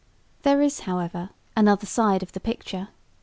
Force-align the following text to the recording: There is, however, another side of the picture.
There 0.41 0.63
is, 0.63 0.79
however, 0.89 1.29
another 1.55 1.85
side 1.85 2.23
of 2.23 2.31
the 2.31 2.39
picture. 2.39 2.87